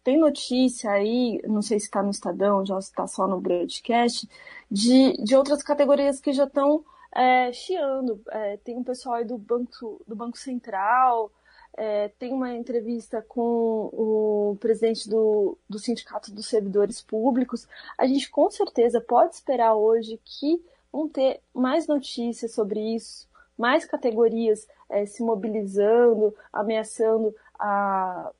tem 0.02 0.18
notícia 0.18 0.90
aí, 0.90 1.40
não 1.46 1.62
sei 1.62 1.78
se 1.78 1.86
está 1.86 2.02
no 2.02 2.10
Estadão, 2.10 2.66
já 2.66 2.78
está 2.78 3.06
só 3.06 3.28
no 3.28 3.40
broadcast, 3.40 4.28
de, 4.70 5.12
de 5.22 5.36
outras 5.36 5.62
categorias 5.62 6.20
que 6.20 6.32
já 6.32 6.44
estão 6.44 6.84
é, 7.14 7.52
chiando. 7.52 8.20
É, 8.30 8.56
tem 8.58 8.76
um 8.76 8.82
pessoal 8.84 9.16
aí 9.16 9.24
do 9.24 9.38
Banco, 9.38 10.02
do 10.06 10.16
banco 10.16 10.36
Central, 10.36 11.30
é, 11.76 12.08
tem 12.18 12.32
uma 12.32 12.54
entrevista 12.54 13.22
com 13.22 13.90
o 13.92 14.56
presidente 14.60 15.08
do, 15.08 15.58
do 15.68 15.78
Sindicato 15.78 16.32
dos 16.32 16.46
Servidores 16.46 17.02
Públicos. 17.02 17.68
A 17.98 18.06
gente 18.06 18.30
com 18.30 18.50
certeza 18.50 19.00
pode 19.00 19.34
esperar 19.34 19.74
hoje 19.74 20.20
que 20.24 20.62
vão 20.94 21.08
ter 21.08 21.40
mais 21.52 21.88
notícias 21.88 22.52
sobre 22.52 22.94
isso, 22.94 23.28
mais 23.58 23.84
categorias 23.84 24.68
é, 24.88 25.04
se 25.04 25.24
mobilizando, 25.24 26.32
ameaçando 26.52 27.34
a 27.58 28.30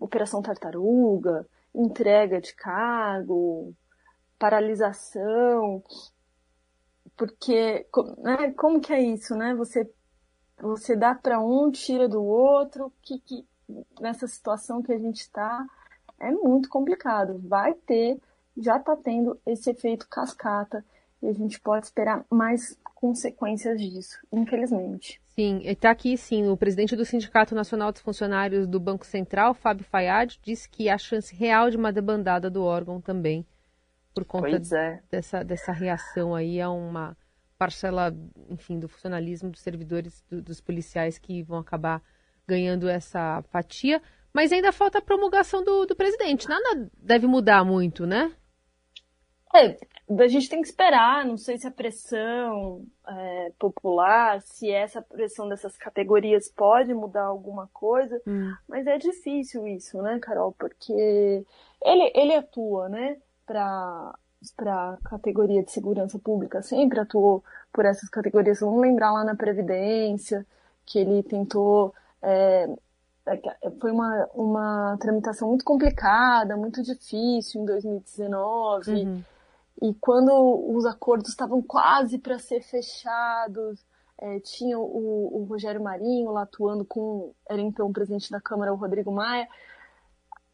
Operação 0.00 0.40
Tartaruga, 0.40 1.44
entrega 1.74 2.40
de 2.40 2.54
cargo, 2.54 3.74
paralisação, 4.38 5.82
porque 7.16 7.84
né, 8.18 8.52
como 8.52 8.80
que 8.80 8.92
é 8.92 9.00
isso, 9.00 9.34
né? 9.34 9.54
Você 9.56 9.90
você 10.60 10.94
dá 10.94 11.16
para 11.16 11.40
um, 11.40 11.70
tira 11.72 12.08
do 12.08 12.22
outro, 12.22 12.92
que, 13.02 13.18
que 13.18 13.44
nessa 14.00 14.28
situação 14.28 14.80
que 14.80 14.92
a 14.92 14.98
gente 14.98 15.20
está 15.20 15.66
é 16.20 16.30
muito 16.30 16.68
complicado. 16.68 17.40
Vai 17.44 17.74
ter, 17.74 18.20
já 18.56 18.76
está 18.76 18.94
tendo 18.94 19.38
esse 19.44 19.70
efeito 19.70 20.08
cascata 20.08 20.84
e 21.24 21.28
a 21.28 21.32
gente 21.32 21.58
pode 21.58 21.86
esperar 21.86 22.24
mais 22.30 22.78
consequências 22.94 23.80
disso, 23.80 24.18
infelizmente. 24.30 25.20
Sim, 25.28 25.62
está 25.64 25.90
aqui 25.90 26.16
sim. 26.16 26.48
O 26.48 26.56
presidente 26.56 26.94
do 26.94 27.04
Sindicato 27.04 27.54
Nacional 27.54 27.90
dos 27.90 28.02
Funcionários 28.02 28.68
do 28.68 28.78
Banco 28.78 29.06
Central, 29.06 29.54
Fábio 29.54 29.84
Fayad, 29.84 30.38
disse 30.42 30.68
que 30.68 30.88
há 30.88 30.98
chance 30.98 31.34
real 31.34 31.70
de 31.70 31.76
uma 31.76 31.92
debandada 31.92 32.50
do 32.50 32.62
órgão 32.62 33.00
também, 33.00 33.46
por 34.14 34.24
conta 34.24 34.60
é. 34.76 35.00
dessa, 35.10 35.42
dessa 35.42 35.72
reação 35.72 36.34
aí 36.34 36.60
a 36.60 36.70
uma 36.70 37.16
parcela, 37.58 38.14
enfim, 38.50 38.78
do 38.78 38.88
funcionalismo 38.88 39.50
dos 39.50 39.60
servidores, 39.60 40.22
do, 40.30 40.42
dos 40.42 40.60
policiais 40.60 41.18
que 41.18 41.42
vão 41.42 41.58
acabar 41.58 42.02
ganhando 42.46 42.88
essa 42.88 43.42
fatia. 43.50 44.00
Mas 44.32 44.52
ainda 44.52 44.72
falta 44.72 44.98
a 44.98 45.02
promulgação 45.02 45.64
do, 45.64 45.86
do 45.86 45.96
presidente. 45.96 46.48
Nada 46.48 46.90
deve 46.98 47.26
mudar 47.26 47.64
muito, 47.64 48.04
né? 48.04 48.32
É, 49.54 49.76
a 50.08 50.28
gente 50.28 50.48
tem 50.48 50.60
que 50.60 50.68
esperar, 50.68 51.24
não 51.24 51.38
sei 51.38 51.56
se 51.58 51.66
a 51.66 51.70
pressão 51.70 52.84
é, 53.08 53.52
popular, 53.58 54.40
se 54.42 54.70
essa 54.70 55.00
pressão 55.00 55.48
dessas 55.48 55.76
categorias 55.76 56.48
pode 56.48 56.92
mudar 56.92 57.24
alguma 57.24 57.68
coisa, 57.72 58.20
hum. 58.26 58.52
mas 58.68 58.86
é 58.86 58.98
difícil 58.98 59.66
isso, 59.66 60.00
né, 60.02 60.18
Carol? 60.20 60.52
Porque 60.52 60.92
ele, 61.82 62.12
ele 62.14 62.34
atua, 62.34 62.88
né, 62.88 63.16
para 63.46 64.14
para 64.58 64.90
a 64.90 65.08
categoria 65.08 65.62
de 65.62 65.70
segurança 65.70 66.18
pública, 66.18 66.60
sempre 66.60 67.00
atuou 67.00 67.42
por 67.72 67.86
essas 67.86 68.10
categorias. 68.10 68.60
Vamos 68.60 68.82
lembrar 68.82 69.10
lá 69.10 69.24
na 69.24 69.34
Previdência, 69.34 70.46
que 70.84 70.98
ele 70.98 71.22
tentou. 71.22 71.94
É, 72.22 72.68
é 73.26 73.70
foi 73.80 73.90
uma, 73.90 74.28
uma 74.34 74.98
tramitação 75.00 75.48
muito 75.48 75.64
complicada, 75.64 76.56
muito 76.56 76.82
difícil 76.82 77.62
em 77.62 77.64
2019. 77.64 78.90
Uhum. 78.92 79.24
E 79.82 79.92
quando 79.94 80.32
os 80.74 80.86
acordos 80.86 81.30
estavam 81.30 81.60
quase 81.62 82.18
para 82.18 82.38
ser 82.38 82.62
fechados, 82.62 83.84
é, 84.18 84.40
tinha 84.40 84.78
o, 84.78 85.42
o, 85.42 85.44
Rogério 85.44 85.82
Marinho 85.82 86.30
lá 86.30 86.42
atuando 86.42 86.84
com, 86.84 87.32
era 87.48 87.60
então 87.60 87.88
o 87.88 87.92
presidente 87.92 88.30
da 88.30 88.40
Câmara, 88.40 88.72
o 88.72 88.76
Rodrigo 88.76 89.12
Maia. 89.12 89.48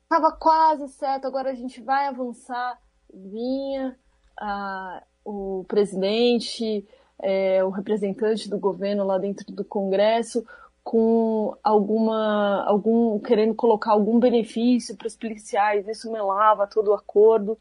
Estava 0.03 0.33
quase 0.33 0.89
certo, 0.89 1.27
agora 1.27 1.51
a 1.51 1.55
gente 1.55 1.81
vai 1.81 2.07
avançar 2.07 2.79
vinha 3.13 3.97
a, 4.39 5.03
o 5.25 5.65
presidente, 5.69 6.87
é, 7.19 7.63
o 7.63 7.71
representante 7.71 8.49
do 8.49 8.59
governo 8.59 9.05
lá 9.05 9.19
dentro 9.19 9.53
do 9.53 9.65
Congresso 9.65 10.45
com 10.83 11.57
alguma 11.63 12.65
algum 12.65 13.19
querendo 13.21 13.55
colocar 13.55 13.93
algum 13.93 14.19
benefício 14.19 14.97
para 14.97 15.07
os 15.07 15.15
policiais, 15.15 15.87
isso 15.87 16.11
melava 16.11 16.67
todo 16.67 16.89
o 16.89 16.95
acordo. 16.95 17.59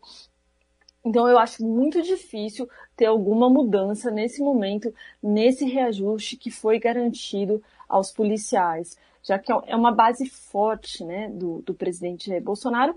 Então 1.03 1.27
eu 1.27 1.37
acho 1.37 1.65
muito 1.65 2.01
difícil 2.01 2.69
ter 2.95 3.05
alguma 3.05 3.49
mudança 3.49 4.11
nesse 4.11 4.41
momento, 4.41 4.93
nesse 5.23 5.65
reajuste 5.65 6.35
que 6.35 6.51
foi 6.51 6.79
garantido 6.79 7.61
aos 7.87 8.11
policiais, 8.11 8.97
já 9.23 9.39
que 9.39 9.51
é 9.51 9.75
uma 9.75 9.91
base 9.91 10.29
forte 10.29 11.03
né, 11.03 11.29
do, 11.29 11.61
do 11.61 11.73
presidente 11.73 12.37
Bolsonaro 12.39 12.95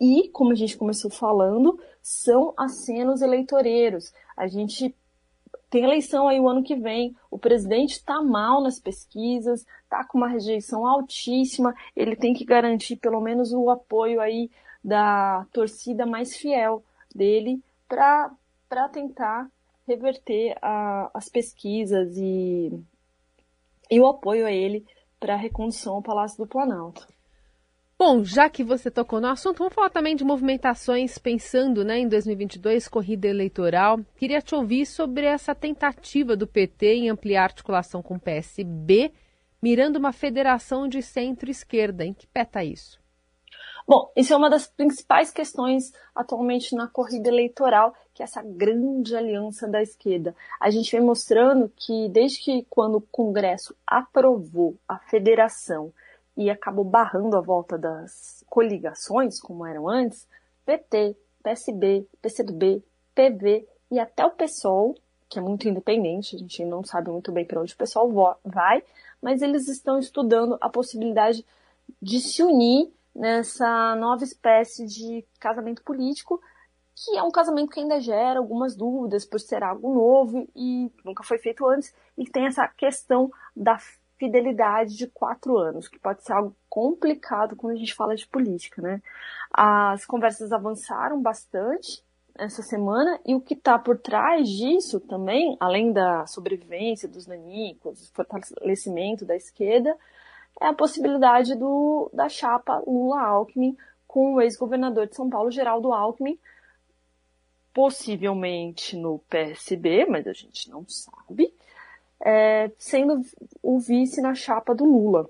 e, 0.00 0.28
como 0.30 0.50
a 0.50 0.54
gente 0.54 0.76
começou 0.76 1.10
falando, 1.10 1.78
são 2.00 2.52
acenos 2.56 3.22
eleitoreiros. 3.22 4.12
A 4.36 4.48
gente 4.48 4.94
tem 5.70 5.84
eleição 5.84 6.28
aí 6.28 6.40
o 6.40 6.48
ano 6.48 6.62
que 6.62 6.74
vem, 6.74 7.14
o 7.30 7.38
presidente 7.38 7.92
está 7.92 8.20
mal 8.20 8.60
nas 8.60 8.78
pesquisas, 8.78 9.64
está 9.84 10.04
com 10.04 10.18
uma 10.18 10.28
rejeição 10.28 10.86
altíssima, 10.86 11.74
ele 11.94 12.16
tem 12.16 12.34
que 12.34 12.44
garantir 12.44 12.96
pelo 12.96 13.20
menos 13.20 13.52
o 13.52 13.70
apoio 13.70 14.20
aí 14.20 14.50
da 14.84 15.46
torcida 15.52 16.04
mais 16.04 16.36
fiel 16.36 16.82
dele 17.12 17.62
para 17.88 18.88
tentar 18.92 19.50
reverter 19.86 20.56
a, 20.62 21.10
as 21.14 21.28
pesquisas 21.28 22.16
e, 22.16 22.72
e 23.90 24.00
o 24.00 24.06
apoio 24.06 24.46
a 24.46 24.52
ele 24.52 24.86
para 25.18 25.34
a 25.34 25.38
recondução 25.38 25.94
ao 25.94 26.02
Palácio 26.02 26.38
do 26.38 26.48
Planalto. 26.48 27.06
Bom, 27.98 28.24
já 28.24 28.50
que 28.50 28.64
você 28.64 28.90
tocou 28.90 29.20
no 29.20 29.28
assunto, 29.28 29.58
vamos 29.58 29.74
falar 29.74 29.90
também 29.90 30.16
de 30.16 30.24
movimentações 30.24 31.18
pensando 31.18 31.84
né, 31.84 32.00
em 32.00 32.08
2022, 32.08 32.88
corrida 32.88 33.28
eleitoral. 33.28 34.00
Queria 34.16 34.42
te 34.42 34.56
ouvir 34.56 34.86
sobre 34.86 35.24
essa 35.24 35.54
tentativa 35.54 36.34
do 36.34 36.46
PT 36.46 36.94
em 36.94 37.10
ampliar 37.10 37.44
articulação 37.44 38.02
com 38.02 38.16
o 38.16 38.20
PSB, 38.20 39.12
mirando 39.62 40.00
uma 40.00 40.12
federação 40.12 40.88
de 40.88 41.00
centro-esquerda. 41.00 42.04
Em 42.04 42.12
que 42.12 42.26
pé 42.26 42.42
está 42.42 42.64
isso? 42.64 43.01
Bom, 43.94 44.10
isso 44.16 44.32
é 44.32 44.36
uma 44.38 44.48
das 44.48 44.66
principais 44.66 45.30
questões 45.30 45.92
atualmente 46.14 46.74
na 46.74 46.88
corrida 46.88 47.28
eleitoral, 47.28 47.94
que 48.14 48.22
é 48.22 48.24
essa 48.24 48.40
grande 48.40 49.14
aliança 49.14 49.68
da 49.68 49.82
esquerda. 49.82 50.34
A 50.58 50.70
gente 50.70 50.90
vem 50.90 51.04
mostrando 51.04 51.70
que 51.76 52.08
desde 52.08 52.40
que 52.40 52.66
quando 52.70 52.96
o 52.96 53.00
Congresso 53.02 53.76
aprovou 53.86 54.78
a 54.88 54.96
federação 54.96 55.92
e 56.34 56.48
acabou 56.48 56.86
barrando 56.86 57.36
a 57.36 57.42
volta 57.42 57.76
das 57.76 58.42
coligações, 58.48 59.38
como 59.38 59.66
eram 59.66 59.86
antes, 59.86 60.26
PT, 60.64 61.14
PSB, 61.42 62.06
PCdoB, 62.22 62.82
PV 63.14 63.68
e 63.90 64.00
até 64.00 64.24
o 64.24 64.30
PSOL, 64.30 64.94
que 65.28 65.38
é 65.38 65.42
muito 65.42 65.68
independente, 65.68 66.34
a 66.34 66.38
gente 66.38 66.64
não 66.64 66.82
sabe 66.82 67.10
muito 67.10 67.30
bem 67.30 67.44
para 67.44 67.60
onde 67.60 67.74
o 67.74 67.76
pessoal 67.76 68.10
vai, 68.42 68.82
mas 69.20 69.42
eles 69.42 69.68
estão 69.68 69.98
estudando 69.98 70.56
a 70.62 70.70
possibilidade 70.70 71.44
de 72.00 72.20
se 72.20 72.42
unir 72.42 72.90
nessa 73.14 73.94
nova 73.96 74.24
espécie 74.24 74.86
de 74.86 75.24
casamento 75.38 75.82
político, 75.82 76.40
que 76.94 77.16
é 77.16 77.22
um 77.22 77.30
casamento 77.30 77.70
que 77.70 77.80
ainda 77.80 78.00
gera 78.00 78.38
algumas 78.38 78.76
dúvidas 78.76 79.24
por 79.24 79.40
ser 79.40 79.62
algo 79.62 79.94
novo 79.94 80.48
e 80.54 80.90
nunca 81.04 81.22
foi 81.22 81.38
feito 81.38 81.66
antes, 81.66 81.94
e 82.16 82.24
tem 82.24 82.46
essa 82.46 82.66
questão 82.68 83.30
da 83.56 83.78
fidelidade 84.18 84.96
de 84.96 85.08
quatro 85.08 85.58
anos, 85.58 85.88
que 85.88 85.98
pode 85.98 86.22
ser 86.22 86.32
algo 86.32 86.54
complicado 86.68 87.56
quando 87.56 87.74
a 87.74 87.78
gente 87.78 87.94
fala 87.94 88.14
de 88.14 88.26
política, 88.26 88.80
né? 88.80 89.02
As 89.52 90.06
conversas 90.06 90.52
avançaram 90.52 91.20
bastante 91.20 92.04
essa 92.34 92.62
semana 92.62 93.18
e 93.26 93.34
o 93.34 93.40
que 93.40 93.54
está 93.54 93.78
por 93.78 93.98
trás 93.98 94.48
disso 94.48 95.00
também, 95.00 95.56
além 95.60 95.92
da 95.92 96.26
sobrevivência 96.26 97.08
dos 97.08 97.26
nanicos, 97.26 98.10
fortalecimento 98.14 99.24
da 99.24 99.36
esquerda, 99.36 99.96
é 100.62 100.68
a 100.68 100.72
possibilidade 100.72 101.56
do, 101.56 102.08
da 102.14 102.28
chapa 102.28 102.80
Lula-Alckmin 102.86 103.76
com 104.06 104.34
o 104.34 104.40
ex-governador 104.40 105.08
de 105.08 105.16
São 105.16 105.28
Paulo, 105.28 105.50
Geraldo 105.50 105.92
Alckmin, 105.92 106.38
possivelmente 107.74 108.96
no 108.96 109.18
PSB, 109.28 110.06
mas 110.06 110.26
a 110.26 110.32
gente 110.32 110.70
não 110.70 110.86
sabe, 110.86 111.52
é, 112.20 112.70
sendo 112.78 113.22
o 113.60 113.80
vice 113.80 114.20
na 114.20 114.34
chapa 114.34 114.72
do 114.72 114.84
Lula. 114.84 115.28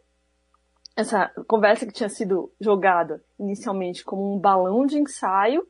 Essa 0.95 1.31
conversa 1.49 1.87
que 1.87 1.93
tinha 1.93 2.11
sido 2.11 2.53
jogada 2.61 3.25
inicialmente 3.39 4.05
como 4.05 4.35
um 4.35 4.39
balão 4.39 4.85
de 4.85 4.99
ensaio, 4.99 5.67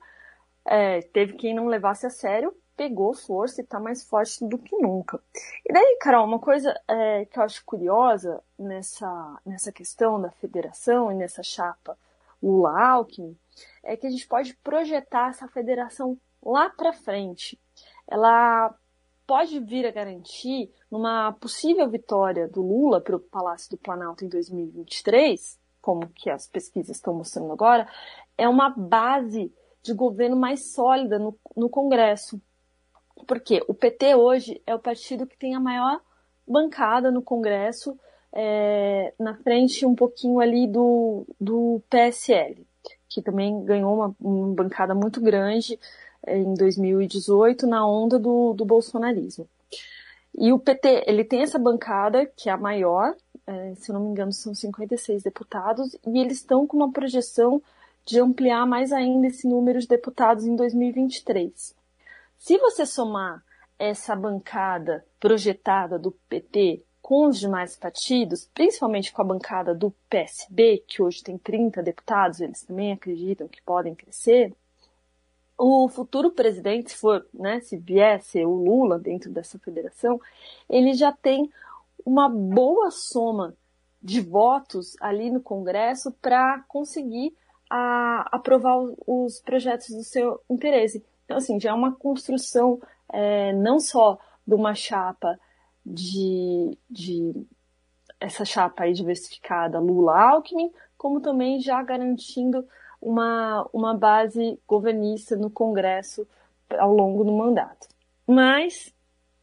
é, 0.65 1.03
teve 1.03 1.35
quem 1.35 1.55
não 1.55 1.67
levasse 1.69 2.05
a 2.05 2.11
sério, 2.11 2.53
pegou 2.83 3.15
força 3.15 3.61
e 3.61 3.65
está 3.65 3.79
mais 3.79 4.03
forte 4.03 4.45
do 4.45 4.59
que 4.59 4.77
nunca. 4.77 5.21
E 5.65 5.73
daí, 5.73 5.99
Carol, 6.01 6.27
uma 6.27 6.41
coisa 6.41 6.77
é, 6.89 7.25
que 7.27 7.39
eu 7.39 7.45
acho 7.45 7.65
curiosa 7.65 8.43
nessa, 8.59 9.41
nessa 9.47 9.71
questão 9.71 10.21
da 10.21 10.33
federação 10.33 11.13
e 11.13 11.15
nessa 11.15 11.45
chapa 11.45 11.97
Lula-Alckmin 12.43 13.39
é 13.85 13.97
que 13.97 14.09
a 14.09 14.11
gente 14.11 14.27
pode 14.27 14.57
projetar 14.65 15.31
essa 15.31 15.47
federação 15.47 16.19
lá 16.45 16.71
para 16.71 16.93
frente. 16.93 17.57
Ela 18.09 18.75
pode 19.29 19.61
vir 19.61 19.87
a 19.87 19.93
garantir, 19.93 20.69
numa 20.91 21.31
possível 21.35 21.89
vitória 21.89 22.49
do 22.49 22.63
Lula 22.63 23.01
para 23.01 23.15
o 23.15 23.21
Palácio 23.21 23.71
do 23.71 23.79
Planalto 23.79 24.25
em 24.25 24.29
2023, 24.29 25.57
como 25.81 26.09
que 26.09 26.29
as 26.29 26.49
pesquisas 26.49 26.97
estão 26.97 27.15
mostrando 27.15 27.53
agora, 27.53 27.89
é 28.37 28.49
uma 28.49 28.71
base 28.71 29.55
de 29.85 29.95
governo 29.95 30.35
mais 30.35 30.73
sólida 30.73 31.17
no, 31.17 31.39
no 31.57 31.69
Congresso. 31.69 32.41
Porque 33.27 33.63
o 33.69 33.75
PT 33.75 34.15
hoje 34.15 34.61
é 34.67 34.75
o 34.75 34.79
partido 34.79 35.27
que 35.27 35.37
tem 35.37 35.55
a 35.55 35.61
maior 35.61 36.01
bancada 36.47 37.11
no 37.11 37.23
Congresso, 37.23 37.99
é, 38.33 39.13
na 39.19 39.35
frente 39.35 39.85
um 39.87 39.95
pouquinho 39.95 40.41
ali 40.41 40.67
do, 40.67 41.27
do 41.41 41.83
PSL, 41.89 42.67
que 43.09 43.23
também 43.23 43.65
ganhou 43.65 43.95
uma, 43.95 44.17
uma 44.21 44.55
bancada 44.55 44.95
muito 44.95 45.21
grande 45.21 45.79
é, 46.27 46.39
em 46.39 46.55
2018 46.55 47.67
na 47.67 47.87
onda 47.87 48.19
do, 48.19 48.55
do 48.55 48.65
bolsonarismo. 48.65 49.47
E 50.35 50.53
o 50.53 50.59
PT, 50.59 51.05
ele 51.07 51.25
tem 51.25 51.43
essa 51.43 51.59
bancada, 51.59 52.25
que 52.25 52.49
é 52.49 52.53
a 52.53 52.57
maior, 52.57 53.15
é, 53.47 53.75
se 53.75 53.93
não 53.93 54.01
me 54.01 54.11
engano, 54.11 54.33
são 54.33 54.55
56 54.55 55.23
deputados, 55.23 55.95
e 56.07 56.19
eles 56.19 56.39
estão 56.39 56.67
com 56.67 56.79
uma 56.79 56.91
projeção 56.91 57.63
de 58.05 58.19
ampliar 58.19 58.67
mais 58.67 58.93
ainda 58.93 59.27
esse 59.27 59.47
número 59.47 59.79
de 59.79 59.87
deputados 59.87 60.45
em 60.45 60.57
2023. 60.57 61.75
Se 62.43 62.59
você 62.59 62.85
somar 62.85 63.41
essa 63.79 64.17
bancada 64.17 65.07
projetada 65.21 65.97
do 65.97 66.11
PT 66.29 66.83
com 67.01 67.29
os 67.29 67.39
demais 67.39 67.77
partidos, 67.77 68.51
principalmente 68.53 69.13
com 69.13 69.23
a 69.23 69.25
bancada 69.25 69.73
do 69.73 69.93
PSB, 70.11 70.83
que 70.89 71.01
hoje 71.01 71.23
tem 71.23 71.39
30 71.39 71.81
deputados, 71.85 72.41
eles 72.41 72.65
também 72.65 72.91
acreditam 72.91 73.47
que 73.47 73.63
podem 73.63 73.95
crescer, 73.95 74.53
o 75.57 75.89
futuro 75.89 76.33
presidente, 76.33 76.91
se 76.91 76.97
for, 76.97 77.25
né, 77.33 77.61
se 77.61 78.45
o 78.45 78.51
Lula 78.51 78.99
dentro 78.99 79.31
dessa 79.31 79.57
federação, 79.61 80.21
ele 80.69 80.95
já 80.95 81.13
tem 81.13 81.49
uma 82.05 82.29
boa 82.29 82.91
soma 82.91 83.55
de 84.03 84.21
votos 84.21 84.97
ali 85.01 85.31
no 85.31 85.41
Congresso 85.41 86.11
para 86.21 86.65
conseguir 86.67 87.33
a, 87.71 88.29
aprovar 88.33 88.79
os 89.07 89.41
projetos 89.41 89.91
do 89.91 90.03
seu 90.03 90.41
interesse. 90.51 91.05
Então, 91.33 91.39
assim, 91.39 91.59
já 91.59 91.71
é 91.71 91.73
uma 91.73 91.93
construção 91.93 92.79
é, 93.11 93.55
não 93.55 93.81
só 93.81 94.19
de 94.47 94.55
uma 94.55 94.75
chapa 94.75 95.41
de, 95.85 96.77
de 96.91 97.47
essa 98.21 98.45
chapa 98.45 98.85
aí 98.85 98.93
diversificada 98.93 99.81
Lula-Alckmin, 99.81 100.71
como 100.99 101.23
também 101.23 101.59
já 101.59 101.83
garantindo 101.83 102.69
uma, 103.01 103.67
uma 103.73 103.95
base 103.95 104.61
governista 104.69 105.35
no 105.35 105.49
Congresso 105.49 106.29
ao 106.79 106.93
longo 106.93 107.25
do 107.25 107.33
mandato. 107.33 107.89
Mas 108.27 108.93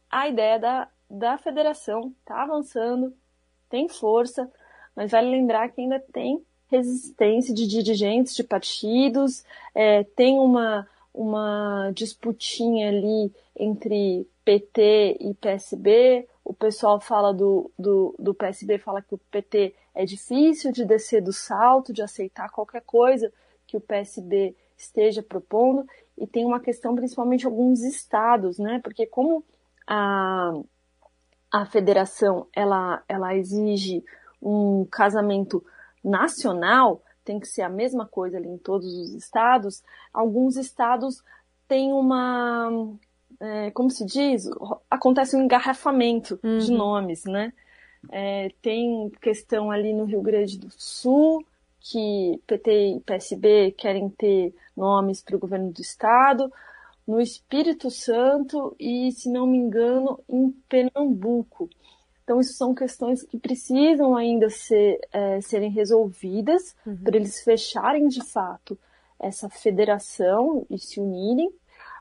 a 0.08 0.28
ideia 0.28 0.60
da, 0.60 0.88
da 1.10 1.38
federação 1.38 2.14
está 2.20 2.40
avançando, 2.44 3.12
tem 3.68 3.88
força, 3.88 4.48
mas 4.94 5.10
vale 5.10 5.28
lembrar 5.28 5.68
que 5.70 5.80
ainda 5.80 5.98
tem 5.98 6.40
resistência 6.68 7.52
de 7.52 7.66
dirigentes 7.66 8.36
de 8.36 8.44
partidos, 8.44 9.44
é, 9.74 10.04
tem 10.04 10.38
uma, 10.38 10.86
uma 11.20 11.90
disputinha 11.94 12.88
ali 12.88 13.30
entre 13.54 14.26
PT 14.42 15.18
e 15.20 15.34
PSB. 15.34 16.26
O 16.42 16.54
pessoal 16.54 16.98
fala 16.98 17.34
do, 17.34 17.70
do, 17.78 18.14
do 18.18 18.34
PSB, 18.34 18.78
fala 18.78 19.02
que 19.02 19.14
o 19.14 19.18
PT 19.18 19.74
é 19.94 20.06
difícil 20.06 20.72
de 20.72 20.82
descer 20.82 21.20
do 21.20 21.30
salto, 21.30 21.92
de 21.92 22.00
aceitar 22.00 22.48
qualquer 22.48 22.80
coisa 22.86 23.30
que 23.66 23.76
o 23.76 23.80
PSB 23.82 24.56
esteja 24.78 25.22
propondo. 25.22 25.86
E 26.16 26.26
tem 26.26 26.46
uma 26.46 26.58
questão 26.58 26.94
principalmente 26.94 27.44
alguns 27.44 27.82
estados, 27.82 28.58
né? 28.58 28.80
Porque 28.82 29.04
como 29.04 29.44
a, 29.86 30.58
a 31.52 31.66
federação 31.66 32.46
ela, 32.56 33.02
ela 33.06 33.36
exige 33.36 34.02
um 34.40 34.86
casamento 34.90 35.62
nacional, 36.02 37.02
tem 37.30 37.38
que 37.38 37.46
ser 37.46 37.62
a 37.62 37.68
mesma 37.68 38.04
coisa 38.04 38.38
ali 38.38 38.48
em 38.48 38.58
todos 38.58 38.92
os 38.92 39.14
estados, 39.14 39.84
alguns 40.12 40.56
estados 40.56 41.22
têm 41.68 41.92
uma, 41.92 42.68
é, 43.38 43.70
como 43.70 43.88
se 43.88 44.04
diz, 44.04 44.50
acontece 44.90 45.36
um 45.36 45.42
engarrafamento 45.42 46.40
uhum. 46.42 46.58
de 46.58 46.72
nomes, 46.72 47.24
né? 47.24 47.52
É, 48.10 48.50
tem 48.60 49.12
questão 49.20 49.70
ali 49.70 49.92
no 49.92 50.06
Rio 50.06 50.20
Grande 50.20 50.58
do 50.58 50.68
Sul, 50.70 51.46
que 51.78 52.40
PT 52.48 52.96
e 52.96 53.00
PSB 53.00 53.74
querem 53.78 54.08
ter 54.08 54.52
nomes 54.76 55.22
para 55.22 55.36
o 55.36 55.38
governo 55.38 55.70
do 55.70 55.80
estado, 55.80 56.52
no 57.06 57.20
Espírito 57.20 57.92
Santo 57.92 58.74
e, 58.76 59.12
se 59.12 59.30
não 59.30 59.46
me 59.46 59.56
engano, 59.56 60.18
em 60.28 60.50
Pernambuco. 60.68 61.70
Então, 62.30 62.40
isso 62.40 62.52
são 62.52 62.72
questões 62.72 63.24
que 63.24 63.36
precisam 63.36 64.14
ainda 64.14 64.48
ser, 64.48 65.00
é, 65.12 65.40
serem 65.40 65.68
resolvidas 65.68 66.76
uhum. 66.86 66.96
para 66.98 67.16
eles 67.16 67.42
fecharem 67.42 68.06
de 68.06 68.24
fato 68.24 68.78
essa 69.18 69.48
federação 69.48 70.64
e 70.70 70.78
se 70.78 71.00
unirem. 71.00 71.52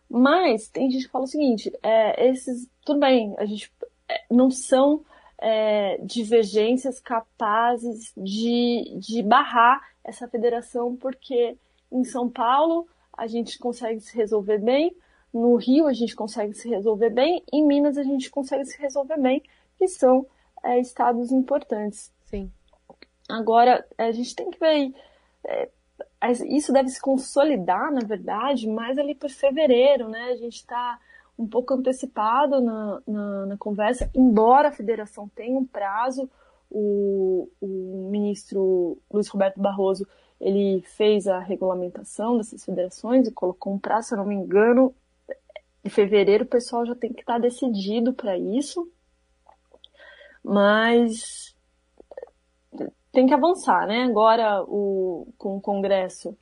Mas 0.07 0.69
tem 0.69 0.91
gente 0.91 1.05
que 1.05 1.11
fala 1.11 1.23
o 1.23 1.27
seguinte: 1.27 1.73
é, 1.81 2.29
esses, 2.29 2.69
tudo 2.85 2.99
bem, 2.99 3.33
a 3.39 3.45
gente 3.45 3.73
é, 4.07 4.21
não 4.29 4.51
são 4.51 5.03
é, 5.39 5.97
divergências 6.03 6.99
capazes 6.99 8.13
de, 8.15 8.99
de 8.99 9.23
barrar 9.23 9.81
essa 10.03 10.27
federação, 10.27 10.95
porque 10.95 11.57
em 11.91 12.03
São 12.03 12.29
Paulo 12.29 12.87
a 13.17 13.25
gente 13.25 13.57
consegue 13.57 13.99
se 13.99 14.15
resolver 14.15 14.59
bem, 14.59 14.95
no 15.33 15.55
Rio 15.55 15.87
a 15.87 15.93
gente 15.93 16.15
consegue 16.15 16.53
se 16.53 16.69
resolver 16.69 17.09
bem, 17.09 17.43
em 17.51 17.65
Minas 17.65 17.97
a 17.97 18.03
gente 18.03 18.29
consegue 18.29 18.65
se 18.65 18.79
resolver 18.79 19.17
bem 19.17 19.41
que 19.79 19.87
são 19.87 20.27
é, 20.63 20.79
estados 20.79 21.31
importantes. 21.31 22.11
Sim. 22.25 22.51
Agora, 23.27 23.85
a 23.97 24.11
gente 24.11 24.35
tem 24.35 24.51
que 24.51 24.59
ver. 24.59 24.93
É, 25.45 25.69
isso 26.47 26.73
deve 26.73 26.89
se 26.89 27.01
consolidar, 27.01 27.91
na 27.91 28.01
verdade, 28.01 28.67
mais 28.67 28.97
ali 28.97 29.15
por 29.15 29.29
fevereiro, 29.29 30.09
né? 30.09 30.25
A 30.31 30.35
gente 30.35 30.57
está 30.57 30.99
um 31.37 31.47
pouco 31.47 31.73
antecipado 31.73 32.59
na, 32.59 33.01
na, 33.07 33.45
na, 33.45 33.57
conversa, 33.57 34.11
embora 34.13 34.67
a 34.67 34.73
federação 34.73 35.29
tenha 35.29 35.57
um 35.57 35.65
prazo, 35.65 36.29
o, 36.69 37.49
o 37.61 38.09
ministro 38.11 38.97
Luiz 39.09 39.29
Roberto 39.29 39.59
Barroso 39.59 40.05
ele 40.39 40.81
fez 40.81 41.27
a 41.27 41.39
regulamentação 41.39 42.37
dessas 42.37 42.63
federações 42.63 43.27
e 43.27 43.31
colocou 43.31 43.73
um 43.73 43.79
prazo, 43.79 44.09
se 44.09 44.13
eu 44.13 44.17
não 44.17 44.25
me 44.25 44.35
engano, 44.35 44.93
em 45.83 45.89
fevereiro 45.89 46.43
o 46.43 46.47
pessoal 46.47 46.85
já 46.85 46.95
tem 46.95 47.13
que 47.13 47.21
estar 47.21 47.39
decidido 47.39 48.13
para 48.13 48.37
isso 48.37 48.89
mas 50.43 51.55
tem 53.11 53.25
que 53.25 53.33
avançar, 53.33 53.87
né? 53.87 54.03
Agora 54.03 54.63
o, 54.63 55.27
com 55.37 55.57
o 55.57 55.61
Congresso. 55.61 56.37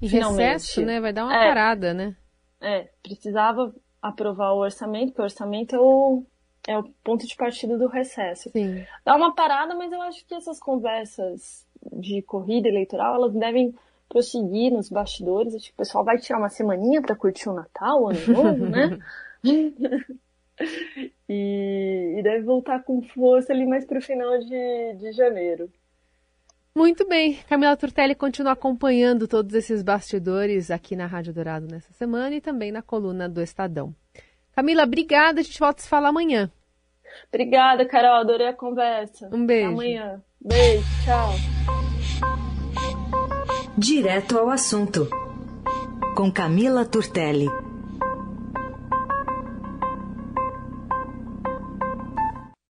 E 0.00 0.08
finalmente, 0.08 0.52
recesso, 0.52 0.82
né? 0.82 1.00
Vai 1.00 1.12
dar 1.12 1.24
uma 1.24 1.34
é, 1.34 1.48
parada, 1.48 1.92
né? 1.92 2.16
É, 2.60 2.88
precisava 3.02 3.74
aprovar 4.00 4.52
o 4.52 4.60
orçamento, 4.60 5.08
porque 5.08 5.22
o 5.22 5.24
orçamento 5.24 5.74
é 5.74 5.80
o, 5.80 6.22
é 6.68 6.78
o 6.78 6.84
ponto 7.02 7.26
de 7.26 7.36
partida 7.36 7.76
do 7.76 7.88
recesso. 7.88 8.50
Sim. 8.50 8.84
Dá 9.04 9.16
uma 9.16 9.34
parada, 9.34 9.74
mas 9.74 9.92
eu 9.92 10.00
acho 10.02 10.24
que 10.24 10.34
essas 10.34 10.60
conversas 10.60 11.66
de 11.92 12.22
corrida 12.22 12.68
eleitoral, 12.68 13.14
elas 13.16 13.34
devem 13.34 13.74
prosseguir 14.08 14.72
nos 14.72 14.88
bastidores. 14.88 15.54
Acho 15.54 15.66
que 15.66 15.72
o 15.72 15.76
pessoal 15.76 16.04
vai 16.04 16.18
tirar 16.18 16.38
uma 16.38 16.48
semaninha 16.48 17.02
para 17.02 17.16
curtir 17.16 17.48
o 17.48 17.54
Natal, 17.54 18.02
o 18.02 18.08
Ano 18.08 18.26
Novo, 18.28 18.66
né? 18.66 18.98
e, 21.28 22.16
e, 22.18 22.22
deve 22.22 22.42
voltar 22.42 22.82
com 22.82 23.02
força 23.02 23.52
ali 23.52 23.66
mais 23.66 23.84
para 23.84 23.98
o 23.98 24.02
final 24.02 24.38
de, 24.38 24.94
de 24.98 25.12
janeiro. 25.12 25.70
Muito 26.74 27.08
bem, 27.08 27.38
Camila 27.48 27.76
Turtelli 27.76 28.14
continua 28.14 28.52
acompanhando 28.52 29.26
todos 29.26 29.52
esses 29.54 29.82
bastidores 29.82 30.70
aqui 30.70 30.94
na 30.94 31.06
Rádio 31.06 31.32
Dourado 31.32 31.66
nessa 31.66 31.92
semana 31.92 32.36
e 32.36 32.40
também 32.40 32.70
na 32.70 32.82
coluna 32.82 33.28
do 33.28 33.42
Estadão. 33.42 33.94
Camila, 34.54 34.84
obrigada, 34.84 35.40
a 35.40 35.42
gente 35.42 35.58
volta 35.58 35.80
a 35.80 35.82
se 35.82 35.88
falar 35.88 36.08
amanhã. 36.08 36.50
Obrigada, 37.32 37.84
Carol, 37.86 38.20
adorei 38.20 38.48
a 38.48 38.54
conversa. 38.54 39.28
Um 39.32 39.44
beijo. 39.44 39.66
Até 39.66 39.74
amanhã. 39.74 40.22
Beijo, 40.40 40.84
tchau. 41.04 41.30
Direto 43.76 44.38
ao 44.38 44.48
assunto, 44.50 45.08
com 46.14 46.32
Camila 46.32 46.84
Turtelli. 46.84 47.67